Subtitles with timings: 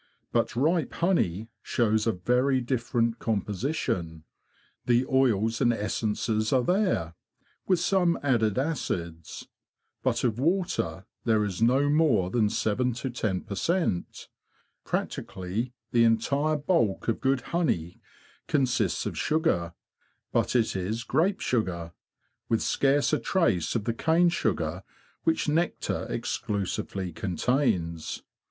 [0.31, 4.23] But ripe honey shows a very different composition.
[4.87, 7.13] The oils and essences are there,
[7.67, 9.47] with some added acids;
[10.01, 14.27] but of water there is no more than seven to ten per cent;
[14.83, 18.01] practically the entire bulk of good honey
[18.47, 19.73] consists of sugar,
[20.31, 21.91] but it is grape sugar,
[22.49, 24.81] with scarce a trace of the cane sugar
[25.25, 28.23] which nectar exclusively contains.